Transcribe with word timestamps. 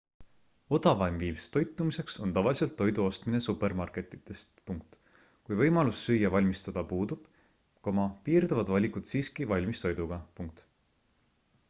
odavaim 0.75 1.17
viis 1.23 1.43
toitumiseks 1.55 2.15
on 2.27 2.31
tavaliselt 2.37 2.71
toidu 2.79 3.03
ostmine 3.09 3.41
supermarketitest 3.47 4.63
kui 4.71 5.59
võimalus 5.59 6.01
süüa 6.07 6.31
valmistada 6.39 6.85
puudub 6.93 7.29
piirduvad 8.29 8.75
valikud 8.79 9.09
siiski 9.11 9.47
valmistoiduga 9.53 10.19